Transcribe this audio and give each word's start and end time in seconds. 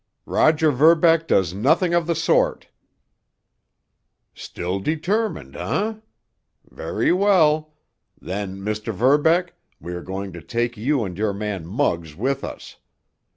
"Roger 0.25 0.71
Verbeck 0.71 1.27
does 1.27 1.53
nothing 1.53 1.93
of 1.93 2.07
the 2.07 2.15
sort!" 2.15 2.69
"Still 4.33 4.79
determined, 4.79 5.55
eh? 5.55 5.97
Very 6.67 7.11
well. 7.13 7.75
Then, 8.19 8.57
Mr. 8.61 8.91
Verbeck, 8.95 9.53
we 9.79 9.93
are 9.93 10.01
going 10.01 10.33
to 10.33 10.41
take 10.41 10.75
you 10.75 11.03
and 11.03 11.15
your 11.19 11.33
man 11.33 11.67
Muggs 11.67 12.15
with 12.15 12.43
us. 12.43 12.77